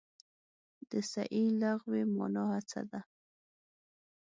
[0.89, 2.99] د سعې لغوي مانا هڅه ده.